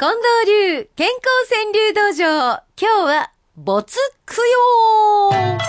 [0.00, 2.62] 近藤流健康川柳道場。
[2.80, 5.60] 今日は、没供養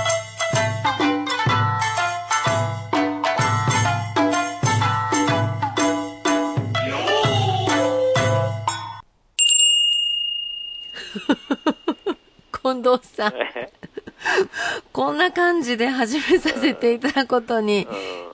[12.54, 13.34] 近藤さん、
[14.94, 17.86] こんな感じで始めさせていただくことに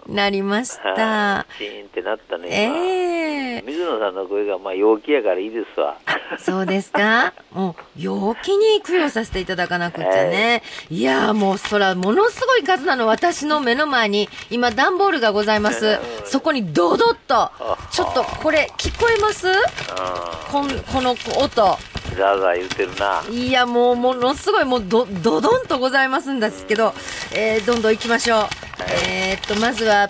[0.08, 1.46] なりました。
[1.58, 2.48] チーンってなったね。
[2.50, 5.98] ええ今水野さんの声がまあ陽気やからいいですわ。
[6.40, 7.34] そうですか？
[7.52, 10.62] もう、陽気に供養させていただかなくっちゃね。
[10.90, 16.00] いやーもう、そら、ものすごい数なの私の目の前に、今、段ボールがございます。
[16.26, 17.52] そこに、ドドッと、
[17.92, 19.48] ちょっと、これ、聞こえます？
[19.50, 19.54] う
[20.52, 21.46] こん、この音。
[21.46, 21.78] ん。
[22.16, 23.24] ザーザー言うてるな。
[23.30, 26.94] いや、もう、ものすごい、もう、ど、どどんとございますんですけど、
[27.34, 28.67] えー、どんどん行きましょう。
[28.86, 30.10] えーっと、まずは、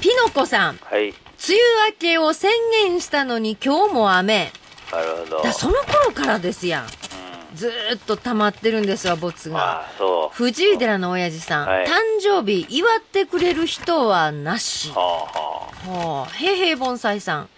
[0.00, 0.78] ピノコさん。
[0.82, 1.08] はい。
[1.08, 1.14] 梅
[1.48, 2.50] 雨明けを宣
[2.84, 4.50] 言したのに今日も雨。
[4.92, 5.42] なるほど。
[5.42, 6.86] だその頃からですやん。
[7.54, 9.58] ずーっと溜まってるんですわ、ボツが。
[9.58, 10.36] ああ、そう。
[10.36, 14.90] 藤井寺の親父さん、はい誕生日祝ってくれる人はなし。
[14.90, 14.96] は
[15.86, 17.48] あははあ、平平盆栽さん、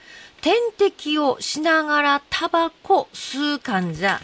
[0.40, 4.20] 点滴をしながらタバコ吸う患者。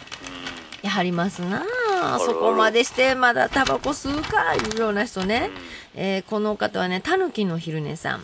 [0.81, 1.65] やはりますなあ
[2.15, 5.49] あるそこまでしてまだタバコ吸うかいうような人ね。
[5.95, 8.19] えーこの方はね、たぬきの昼寝さん。
[8.19, 8.21] あ。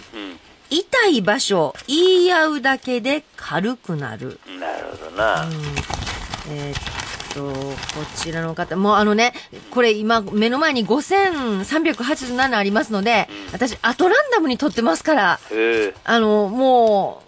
[0.70, 4.40] 痛い場所言い合うだけで軽くなる。
[4.48, 4.60] うん。
[4.60, 5.46] なるほどな。
[6.50, 7.76] えーっと、こ
[8.16, 9.34] ちらの方、もうあのね、
[9.72, 15.40] これ今目の前に5387ありますので、私、アトランダムに撮ってますから。
[16.04, 17.24] あの、も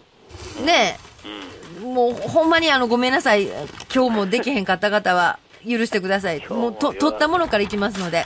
[0.61, 0.97] う、ね、
[1.81, 1.93] うん。
[1.93, 3.47] もうほんまにあの、ごめんなさい。
[3.93, 6.45] 今日もできへんかった方は、許してください。
[6.49, 8.23] もうと、撮ったものからいきますので。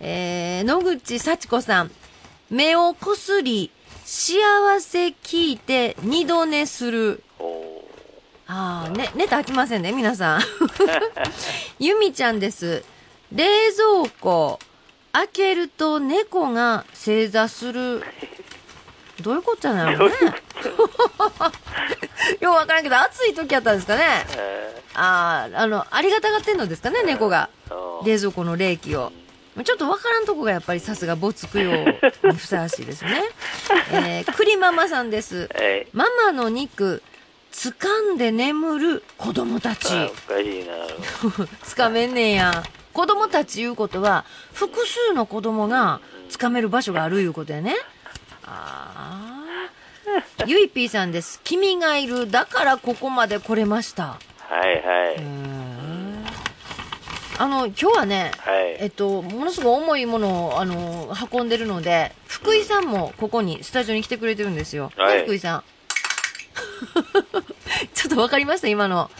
[0.00, 1.90] えー、野口幸子さん。
[2.50, 3.70] 目をこすり、
[4.04, 4.36] 幸
[4.80, 7.22] せ聞いて二度寝する。
[8.46, 10.42] ああ、ね、寝た飽きませんね、皆さん。
[11.78, 12.84] ゆみちゃんです。
[13.32, 14.58] 冷蔵庫、
[15.12, 18.02] 開けると猫が正座する。
[19.22, 20.14] どういうことなのね。
[22.40, 24.02] ようわからんけど、暑い時やったんですかね。
[24.94, 27.48] ああ、あの、ありがたがってんのですかね、猫が。
[28.04, 29.12] 冷蔵庫の冷気を。
[29.64, 31.98] ちょっとわからんとこがやっぱりさすが没供養に
[32.36, 33.22] ふさわしいですね。
[33.92, 35.48] えー、栗ママさんです。
[35.54, 35.86] はい。
[35.92, 37.02] ママの肉、
[37.52, 39.94] 掴んで眠る子供たち。
[39.94, 40.72] あおかしいな。
[41.64, 42.62] 掴めんねんや。
[42.94, 46.00] 子供たちいうことは、複数の子供が
[46.30, 47.76] 掴める場所があるいうことやね。
[48.44, 49.44] あ
[50.38, 50.44] あ。
[50.46, 51.40] ゆいぴーさんです。
[51.44, 52.30] 君がいる。
[52.30, 54.04] だからここまで来れました。
[54.04, 54.18] は
[54.66, 55.20] いはい。
[55.22, 56.24] ん
[57.38, 64.92] あの、今日はね、はいえっと、ものすごい重いものを、あの、運んでるので、福井さんもここに、スタジオに来てくれてるんですよ。
[64.96, 65.64] はいね福井さん。
[67.94, 68.68] ちょっとわかりました？
[68.68, 69.10] 今の。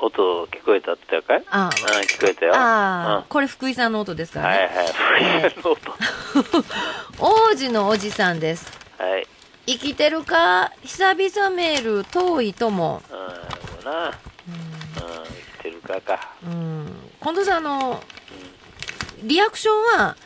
[0.00, 1.44] お音聞こえたってかい？
[1.50, 2.54] あうん、聞こえたよ。
[2.56, 4.58] ああ、うんこれ福井さんの音ですからね。
[4.58, 4.82] はいは
[5.40, 5.44] い。
[5.44, 5.76] え音。
[7.24, 8.66] 王子のおじさんです。
[8.98, 9.28] はい。
[9.64, 10.72] 生きてるか？
[10.82, 13.00] 久々メール遠い友。
[13.08, 14.08] うん、な。
[14.08, 14.12] うん、
[15.60, 16.34] 生きてるかか。
[16.44, 16.92] うん。
[17.22, 18.02] 近藤さん、あの、
[19.22, 20.16] リアクションは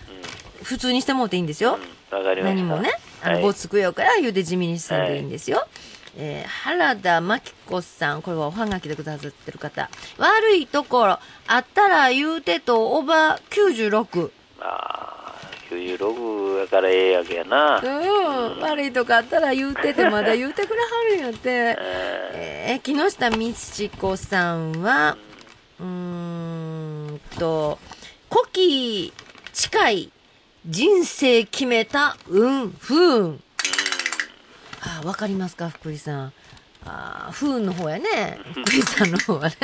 [0.63, 1.79] 普通にしてもらっていいんですよ。
[2.11, 2.63] うん、わかりました。
[2.63, 2.91] 何もね、
[3.23, 5.69] あの、はいぼつくよから言うて地味にしたんでいいんですよ。
[6.17, 9.91] えー原田真紀子さん、これはおはがきでくださってる方。
[10.17, 14.31] 悪いところ、あったら言うてと、おば96。
[14.61, 15.16] ああ、
[15.77, 17.81] 96やからええやけやな。
[17.83, 21.51] うん、悪いとこあったら言うてて、まだ言うてくれはるんやって。
[21.51, 21.77] え
[22.69, 25.17] えー木下美智子さんは、
[25.79, 27.79] うーんと、
[28.31, 29.13] 古希
[29.53, 30.13] 近い
[30.67, 33.43] 人生決めた運、不運。
[34.81, 36.33] あーわかりますか、福井さん。
[36.85, 38.39] あー不運の方やね。
[38.53, 39.57] 福井さんの方はね。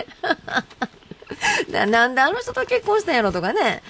[1.71, 3.83] ななんであの人と結婚したんやろとかね。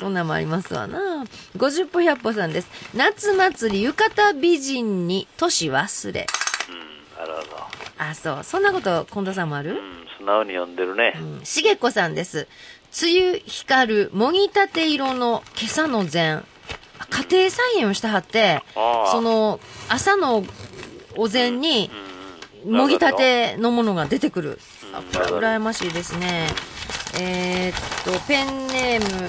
[0.00, 1.26] そんなんもありますわな。
[1.58, 2.68] 50歩100歩さんです。
[2.94, 6.26] 夏祭り浴衣美人に年忘れ。
[6.70, 7.56] うん、なるほど。
[7.98, 8.38] あ、そう。
[8.42, 9.72] そんなこと、近藤さんもある？
[9.72, 9.76] うん、
[10.18, 11.12] 素直に読んでるね。
[11.20, 12.48] うんしげこさんです。
[13.02, 16.44] 梅雨光る、もぎたて色の今朝の膳。
[16.98, 19.60] あ家庭菜園をしたはって、ああその、
[19.90, 20.44] 朝の
[21.14, 21.90] お膳に、
[22.64, 24.58] うん、もぎたてのものが出てくる。
[24.94, 26.46] あうんこれ羨ましいですね。
[27.20, 29.28] えーっと、ペンネーム、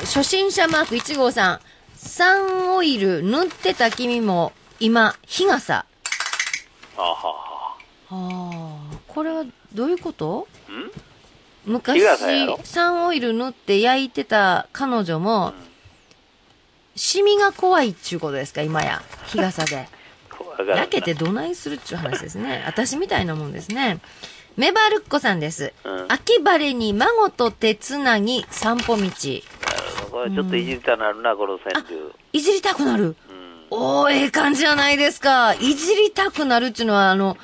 [0.00, 1.60] 初心者マーク1号さん。
[1.96, 5.84] サンオイル塗ってた君も、今、日傘。
[6.96, 7.76] あはは。
[8.08, 9.44] はあ、これは
[9.74, 10.48] どういうこと？
[10.68, 10.90] うん？
[11.74, 12.00] 昔
[12.64, 15.52] サンオイル塗って焼いてた彼女も、
[16.96, 19.02] シミが怖いっちゅうことですか、今や。
[19.26, 19.88] 日傘で。
[20.66, 22.62] 焼けてどないするっちゅう話ですね。
[22.66, 23.98] 私みたいなもんですね。
[24.56, 25.72] メバルッコさんです。
[25.84, 29.42] うん秋晴れに孫と手つなぎ散歩道。
[30.10, 32.12] これちょっといじりたなるな、この川柳。
[32.32, 33.04] いじりたくなる。
[33.04, 33.14] うん。
[33.70, 35.54] おー、ええ感じじゃないですか。
[35.54, 37.36] いじりたくなるっていうのは、あの、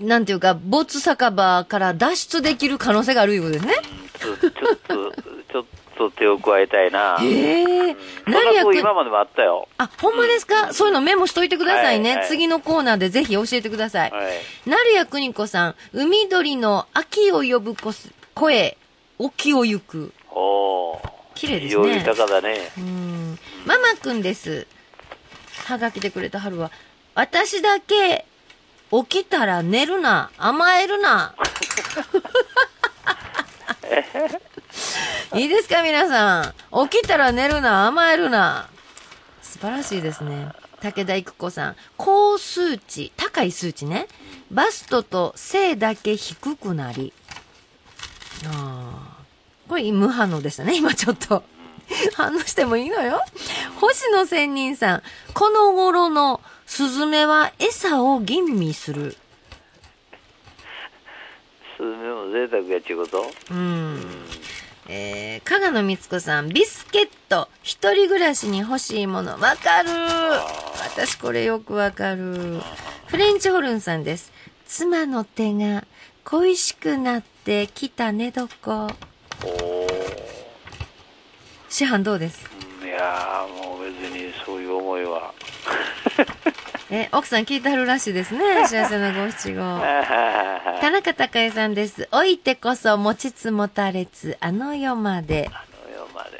[0.00, 3.74] なんていうか、没酒場から脱出できる可能性があるいうことですね。
[4.18, 5.12] ちょちょっと、
[5.52, 5.64] ちょっ
[5.96, 7.18] と手を加えたいな。
[7.20, 9.68] ええうんそんな成也くん、子今までもあったよ。
[9.78, 10.72] あ、ほんまですか？
[10.72, 12.10] そういうのメモしといてくださいね。
[12.10, 14.10] はいはい次のコーナーでぜひ教えてください。
[14.10, 14.32] はい。
[14.66, 18.76] 成谷邦子さん、海鳥の秋を呼ぶこす声、
[19.18, 20.12] 沖を行く。
[20.30, 21.17] おー。
[21.38, 22.72] 綺麗ですね豊かだね。
[22.76, 23.38] うん。
[23.64, 24.66] ママくんです。
[25.66, 26.72] はがきでくれた春は、
[27.14, 28.26] 私だけ、
[28.90, 31.36] 起きたら寝るな、甘えるな。
[35.34, 36.54] いいですか皆さん。
[36.88, 38.68] 起きたら寝るな、甘えるな。
[39.40, 40.48] 素晴らしいですね。
[40.80, 41.76] 武田育子さん。
[41.96, 44.08] 高数値、高い数値ね。
[44.50, 47.12] バストと背だけ低くなり。
[48.44, 48.97] ああ。
[49.68, 51.44] これ無反応でしたね、今ちょっと。
[52.14, 53.22] 反応してもいいのよ。
[53.76, 55.02] 星野仙人さん。
[55.34, 59.16] この頃のスズメは餌を吟味する。
[61.76, 63.30] スズメも贅沢やっちゅうこと？
[63.50, 64.02] うん。
[64.88, 66.48] えー、加賀野光子さん。
[66.48, 67.48] ビスケット。
[67.62, 69.38] 一人暮らしに欲しいもの。
[69.38, 69.90] わかる
[70.94, 72.60] 私これよくわかる。
[73.06, 74.32] フレンチホルンさんです。
[74.66, 75.84] 妻の手が
[76.24, 78.88] 恋しくなってきた寝床。
[81.68, 82.48] 師範どうです？
[82.84, 85.32] いやーもう別にそういう思いは。
[86.90, 88.66] え、奥さん聞いてはるらしいですね。
[88.66, 89.60] 幸せな五七五。
[90.80, 92.08] 田中孝恵さんです。
[92.12, 95.50] おいてこそ持ちつ持たれつ、あの世まで。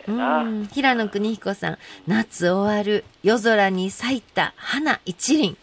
[0.06, 0.38] うな。
[0.42, 0.66] ん。
[0.72, 1.78] 平野邦彦さん。
[2.06, 3.04] 夏終わる。
[3.22, 5.56] 夜空に咲いた花一輪。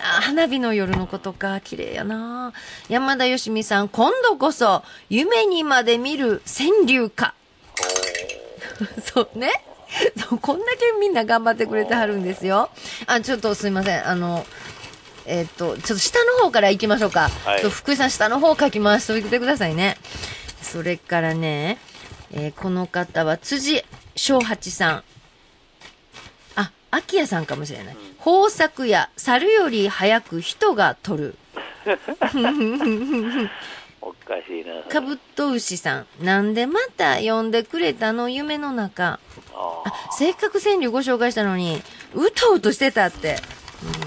[0.00, 1.60] おあ、花火の夜のことか。
[1.60, 2.52] 綺麗やな
[2.88, 3.88] 山田よしみさん。
[3.88, 7.34] 今度こそ、夢にまで見る川柳か。
[9.04, 9.52] そうね。
[10.16, 12.70] そう、こんだけみんな頑張ってくれてはるんですよ。
[13.06, 14.08] あ、ちょっとすいません。
[14.08, 14.46] あの、
[15.26, 17.28] えっ、と、ちょっと下の方から行きましょうか。
[17.44, 19.96] はい福井さん下の方書き回しておいてくださいね。
[20.62, 21.78] それからね、
[22.32, 25.04] えーこの方は辻正八さん。
[26.90, 27.96] あ、秋谷さんかもしれない。
[28.24, 31.34] 豊作や猿より早く人が取る。
[34.02, 34.82] おかしいな。
[34.88, 36.06] カブトウシさん。
[36.24, 39.18] なんでまた呼んでくれたの夢の中。
[39.54, 41.82] ああ、せっかく川柳ご紹介したのに、
[42.14, 43.36] うとうとしてたって。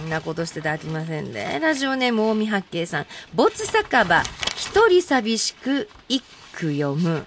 [0.05, 1.59] んなことしてたらあきませんね。
[1.61, 3.05] ラジオネーム大見八景さん。
[3.33, 4.21] 没酒場、
[4.55, 7.25] 一人寂しく一句読む。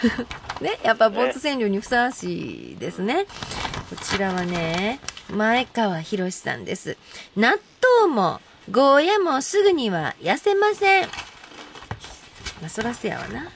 [0.60, 3.26] ね、やっぱ没川柳にふさわしいですね。
[3.90, 5.00] こちらはね、
[5.30, 6.96] 前川博さんです。
[7.36, 7.56] 納
[8.02, 8.40] 豆も、
[8.70, 11.06] ゴーヤもすぐには痩せません。
[12.60, 13.48] まあ、そらせやわな。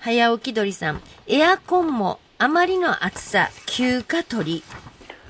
[0.00, 1.02] 早起き鳥さん。
[1.26, 4.64] エアコンもあまりの暑さ、休暇取り。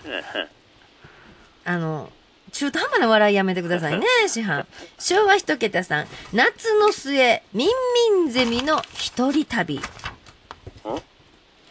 [1.65, 2.11] あの、
[2.53, 4.67] 中途半端な笑いやめてくださいね、 師範。
[5.01, 6.07] 昭和一桁さん。
[6.33, 7.69] 夏の末、ミン
[8.15, 9.81] ミンゼミの一人旅。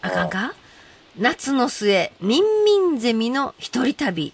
[0.02, 0.54] あかんか？
[1.18, 4.34] 夏の末、ミンミンゼミの一人旅。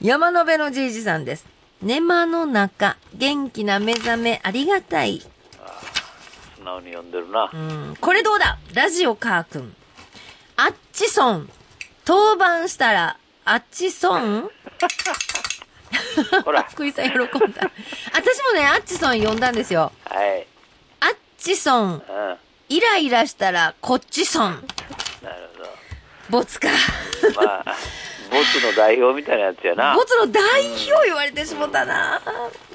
[0.00, 1.46] 山の辺のじいじさんです。
[1.80, 5.20] 寝間の中、元気な目覚めありがたい。
[5.20, 5.28] 素
[6.64, 7.56] 直に読んでるなう。
[7.56, 8.58] ん、これどうだ？
[8.74, 9.72] ラジオカー君。
[10.56, 11.48] アッチソン。
[12.04, 14.50] 当番したら、アッチソン
[16.44, 16.64] ほら。
[16.70, 17.28] 福井さん喜んだ。
[18.12, 19.92] 私もね、アッチソン読んだんですよ。
[20.06, 20.44] はい。
[20.98, 21.92] アッチソン。
[21.92, 22.36] うん。
[22.68, 24.52] イライラしたら、こっちソン。
[25.22, 25.48] なる
[26.30, 26.68] ボツか。
[27.22, 27.46] ほど。
[27.46, 27.76] まあ、
[28.30, 29.94] ボツの代表みたいなやつやな。
[29.94, 32.20] ボツの代表言われてしもたな。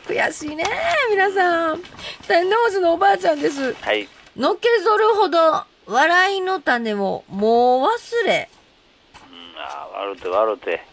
[0.07, 0.65] 悔しいね、
[1.11, 1.81] 皆さん。
[2.27, 3.73] 天王寺のおばあちゃんです。
[3.73, 4.07] はい。
[4.35, 8.49] のけぞるほど、笑いの種をもう忘れ。
[9.31, 10.85] うん、ああ、笑うて笑うて。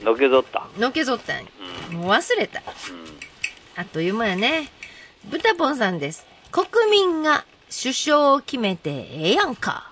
[0.00, 0.04] うん。
[0.04, 0.66] のけぞった。
[0.78, 1.42] のけぞったんや
[1.90, 1.96] うん。
[1.96, 2.60] もう忘れた。
[2.60, 3.18] うん。
[3.76, 4.68] あっという間やね。
[5.24, 6.26] ブタポンさんです。
[6.50, 9.90] 国民が首相を決めてええやんか。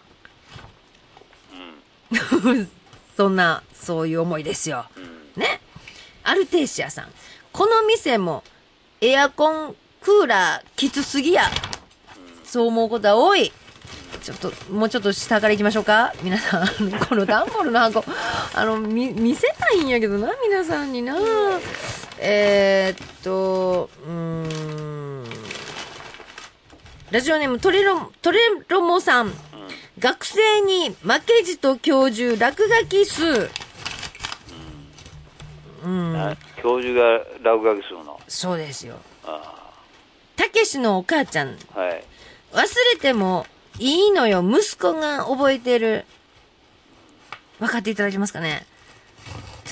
[3.17, 4.87] そんな、そういう思いですよ。
[4.97, 5.43] うん。
[5.43, 5.61] ね。
[6.23, 7.13] アルテーシアさん。
[7.53, 8.45] この店も
[9.01, 11.45] エアコン、クーラーきつすぎや。
[12.45, 13.53] そう思うことは多い。
[14.23, 16.67] ちょっと、もうちょっと下から行きましょうか皆さん、
[17.09, 18.05] この段ボールの箱、
[18.55, 21.17] あの、み、見せたいんやけどな、皆さんにな。
[22.19, 24.13] えー、っと、うー
[24.93, 24.96] ん。
[27.17, 29.33] ラジオネーム、トレロ、トレロモさん。
[29.99, 33.25] 学生に負けじと教授落書き数。
[33.25, 33.51] う
[35.83, 36.13] うん。
[36.13, 38.21] な教授が落書きするの。
[38.29, 38.99] そうですよ。
[39.25, 39.73] あ
[40.37, 42.05] たけしのお母ちゃん、あはい。
[42.53, 43.47] 忘れても
[43.79, 44.43] いいのよ。
[44.43, 46.05] 息子が覚えてる。
[47.61, 48.67] 分かっていただけますかね？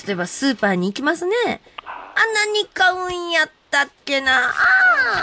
[0.07, 1.61] 例えばスーパーに行きますね。
[1.85, 4.51] あ、何買うんやったっけな？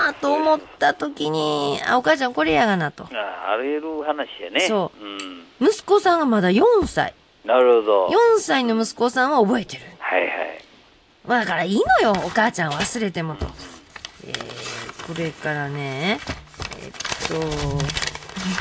[0.08, 3.04] あーと思った時に、あ、お母ちゃんこれやがなと。
[3.04, 3.08] あ
[3.48, 4.60] あ、あり得る話やね。。
[4.68, 5.04] そう
[5.60, 5.68] うん。
[5.70, 7.14] 息子さんがまだ4歳。
[7.46, 8.06] なるほど。
[8.08, 9.82] 4歳の息子さんは覚えてる。
[9.98, 10.30] はいはい。
[11.26, 13.46] まあだからいいのよ、お母ちゃん忘れてもと。
[14.26, 16.18] えー、これからね、
[16.82, 17.34] えっと、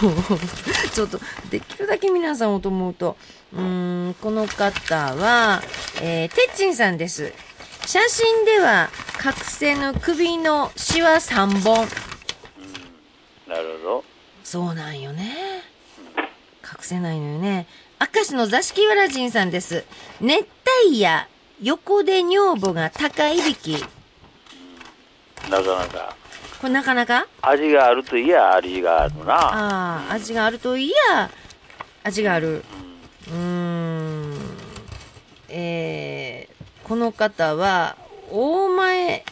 [0.06, 1.20] も うちょっと、
[1.50, 3.18] できるだけ皆さんをと思うと、
[3.54, 5.62] うーん、この方は、
[6.02, 7.34] えー、てっちんさんです。
[7.86, 8.90] 写真では、
[9.24, 11.88] 隠せぬ首のシワ3本。
[13.48, 14.04] なるほど。
[14.44, 15.62] そうなんよね。
[16.64, 17.68] 隠せないのよね。
[18.00, 19.86] 明石の座敷わらじんさんです。
[20.20, 20.48] 熱
[20.88, 21.28] 帯夜、
[21.62, 23.84] 横で女房が高いびき。
[25.50, 26.16] なかなか。
[26.60, 27.28] これなかなか？
[27.42, 29.34] 味があるといや味があるな。
[29.36, 31.30] ああ、味があるといや、
[32.04, 32.64] 味がある。
[33.28, 34.34] うーん。
[35.50, 37.98] えー、この方は、
[38.32, 39.26] 大前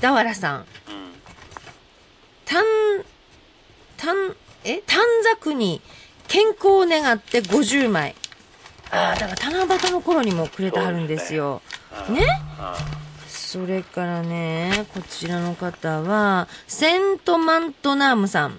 [0.00, 0.58] 田原さん。
[0.58, 0.64] うん。
[2.44, 2.64] 短、
[3.96, 4.82] 短、え？
[4.86, 5.80] 短冊に
[6.28, 8.14] 健康を願って50枚。
[8.90, 11.62] ああ、だから七夕の頃にもくれてはるんですよ。
[12.08, 12.26] うんね
[12.58, 12.76] あ
[13.28, 18.58] それからね、こちらの方は、セントマントナームさん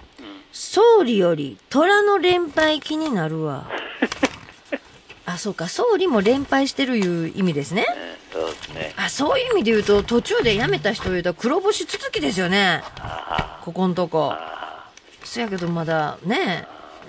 [0.52, 3.68] 総理より虎の連敗気になるわ。
[5.26, 7.86] あ、そうか、総理も連敗してるいう意味ですね。
[8.38, 8.94] ですね。
[8.96, 12.82] あ、そういう意味で言うと、途中で辞めた人言うと黒星続きですよね。
[12.98, 14.32] あここんとこ。
[14.32, 14.90] あ
[15.24, 16.66] そやけどまだね、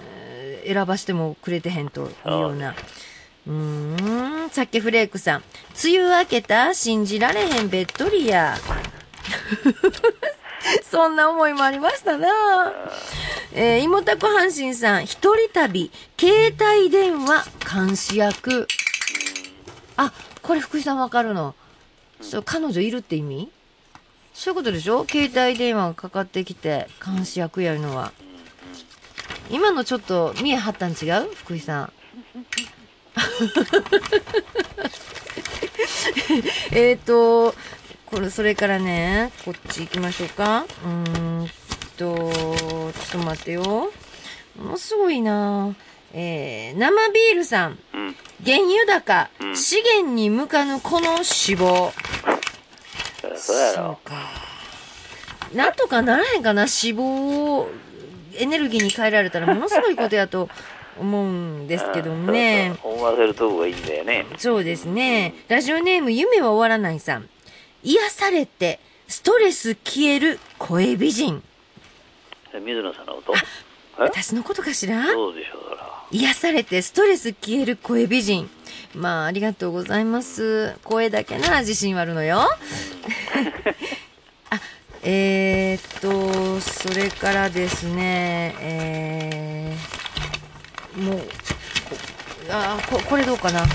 [0.08, 2.74] えー選ばしてもくれてへんというような。
[3.48, 5.44] うーん、さっきフレークさん。
[5.84, 8.58] 梅雨明けた信じられへんべっとりや。
[10.89, 12.27] そんな思いもありましたな
[13.53, 18.67] えー、妹たこ阪神さん、一人旅、携帯電話監視役。
[19.96, 20.12] あ、
[20.46, 21.56] これ福井さんわかるの？
[22.22, 23.50] そう、彼女いるって意味？
[24.34, 25.06] そういうことでしょ？
[25.10, 28.12] 携帯電話がかかってきて、監視役やるのは。
[29.50, 30.96] 今のちょっと見え張ったん違う？
[31.34, 31.92] 福井さん。
[36.72, 37.56] えっと、
[38.06, 40.66] これ、それからね、こっち行きましょうか。
[40.84, 40.90] うー
[41.44, 41.50] ん
[41.98, 43.92] と、ちょっと待ってよ。
[44.58, 45.74] ものすごいな
[46.18, 47.78] えー、生ビールさん。
[47.94, 48.16] うん。
[48.46, 51.92] 原油高、うん資源に向かぬこの脂肪。
[53.36, 54.00] そうやろ。
[54.04, 54.14] か。
[55.54, 57.70] なんとかならへんかな脂肪を
[58.38, 60.50] エネルギーに変えられたらものすごいことやと
[61.00, 61.30] 思う
[61.64, 62.76] んですけどね。
[62.82, 64.26] そうそう思わせるとこがいいんだよね。
[64.38, 65.34] そうですね。
[65.50, 67.30] ラジオネーム夢は終わらないさん。
[67.84, 71.44] 癒されて、ストレス消える声美人。
[72.54, 73.34] 水野さんのこと？
[73.36, 73.38] え？
[73.98, 75.06] 私のことかしら？
[75.12, 75.95] そうでしょう、そら。
[76.16, 78.50] 癒されてストレス消える声美人。
[78.94, 80.78] まあ、ありがとうございます。
[80.86, 82.40] 声だけな自信はあるのよ。
[84.50, 84.62] あ、
[85.04, 91.26] えー、っと、それからですね、えー、もう、こ
[92.50, 93.66] あこ、これどうかな。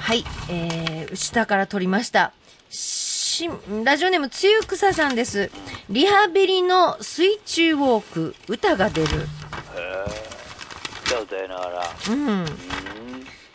[0.00, 2.32] はい、えー、下から取りました。
[2.70, 3.50] し、
[3.82, 5.50] ラジオネーム、つゆくささんです。
[5.90, 9.26] リハビリの水中ウォーク、歌が出る。
[11.10, 11.20] へえ。
[11.20, 11.82] 歌歌いながら。
[12.08, 12.28] うん。
[12.28, 12.46] うん。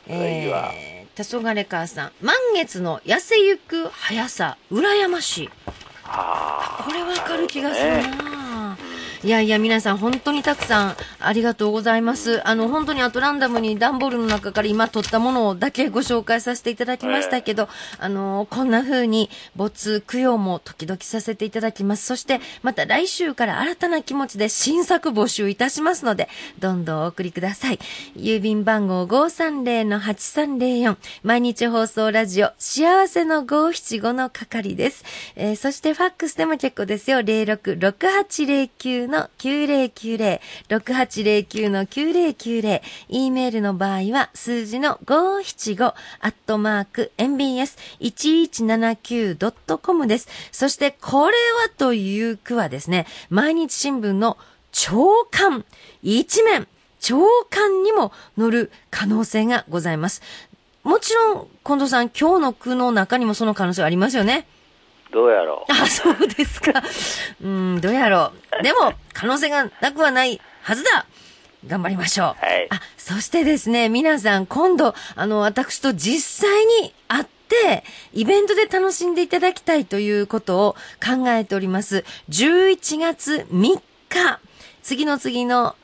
[0.08, 2.12] えー、黄昏母さん。
[2.22, 5.50] 満月の痩せゆく速さ、羨ましい。
[6.04, 6.84] ああ。
[6.84, 8.29] これわかる気がするな、
[9.22, 12.42] いやいや、皆さん本当にたくさんありがとうございます。
[12.48, 22.06] あの、本当にあとランダムに段ボールの中から今取ったものだけご紹介させていただきましたけど、あの、こんな風に没供養も時々させていただきます。
[22.06, 27.80] そして、また来週から新たな気持ちで新作募集いたしますので、どんどんお送りください。
[28.16, 35.04] 郵便番号530-8304、毎日放送ラジオ、幸せの575の係です。
[35.36, 37.20] えーそしてファックスでも結構ですよ。
[37.20, 40.40] 066809の9090、
[40.70, 50.30] 6809の9090、e メールの場合は数字の575、アットマーク、mbs1179.com です。
[50.52, 54.38] そしてこれはという句はですね、毎日新聞の
[54.72, 55.66] 朝刊、
[56.02, 56.68] 一面、
[57.00, 57.18] 朝
[57.50, 60.22] 刊にも載る可能性がございます。
[60.84, 64.48] もちろん、近藤さん、今日の句の中にもその可能性ありますよね。
[65.12, 65.72] どうやろう？
[65.72, 66.84] あ、そうですか。
[67.42, 68.64] うん、どうやろう。
[68.64, 71.06] でも、可能性がなくはないはずだ
[71.66, 72.28] 頑張りましょう。
[72.28, 82.06] はいあ、そしてですね、皆さん、今度、あの、私と実際に会って、イベントで楽しんでいただきたいということを考えております。
[82.30, 84.40] 11月3日、
[84.84, 85.76] 次の次のお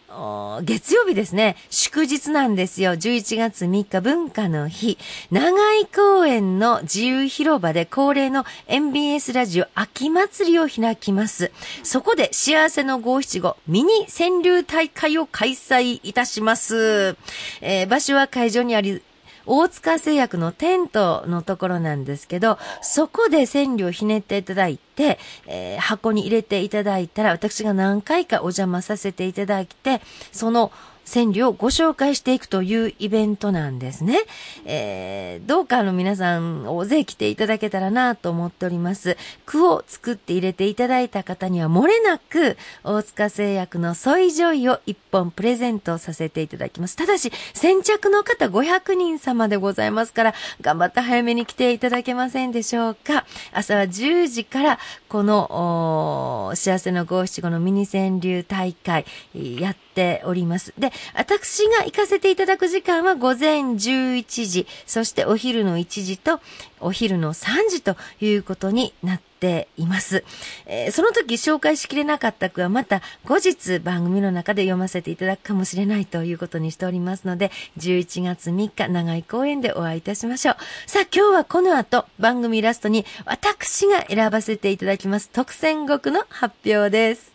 [0.63, 2.93] 月曜日ですね、祝日なんですよ。
[2.93, 4.97] 11月3日文化の日。
[5.29, 11.51] 長井公園の自由広場で恒例の MBS ラジオ秋祭りを開きます。
[11.83, 17.17] そこで幸せの五七五ミニ川柳大会を開催いたします。
[17.61, 19.01] えー場所は会場にあり、
[19.45, 30.71] 大塚製薬のテントのところなんですけど、そこで線量をひねっていただいて、えー箱に入れていただいたら、私が何回かお邪魔させていただいて、その
[31.11, 34.19] 川柳をご紹介していくというイベントなんですね。
[34.65, 39.17] えーどうかあの皆さん大勢来ていただけたらなと思っております。
[39.45, 46.95] 句を作って入れていただいた方には漏れなく大塚製薬のソイジョイを一本プレゼントさせていただきます。
[46.95, 53.25] ただし先着の方500人様でございますから頑張って早めに来ていただけませんでしょうか。
[53.51, 60.73] 朝は10時からこのおー幸せの五七五のミニ川柳大会やっております。
[60.77, 66.39] で、私が行かせていただく時間は午前11時、そしてお昼の1時と
[66.79, 70.23] お昼の3時ということになっています。
[70.65, 80.55] えーその時紹介しきれなかった句はまた後日番組の中で読ませていただくかもしれないということにしておりますので、11月3日長井公園でお会いいたしましょう。
[80.87, 87.34] さあ今日はこの後番組ラストに私が選ばせていただきます特選語句の発表です。